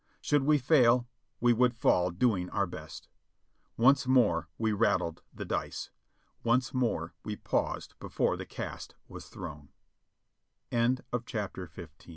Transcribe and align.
Should 0.19 0.45
we 0.45 0.57
fail 0.57 1.07
we 1.39 1.53
would 1.53 1.75
fall 1.75 2.09
doing 2.09 2.49
our 2.49 2.65
best. 2.65 3.07
Once 3.77 4.07
more 4.07 4.47
we 4.57 4.71
rattled 4.71 5.21
the 5.31 5.45
dice; 5.45 5.91
once 6.43 6.73
more 6.73 7.13
we 7.23 7.35
paused 7.35 7.93
before 7.99 8.35
the 8.35 8.47
cast 8.47 8.95
was 9.07 9.29
th 9.29 11.01